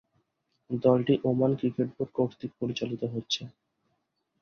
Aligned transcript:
দলটি 0.69 1.13
Oman 1.23 1.51
cricket 1.59 1.89
board 1.95 2.11
কর্তৃক 2.17 2.51
পরিচালিত 2.59 3.01
হচ্ছে। 3.13 3.41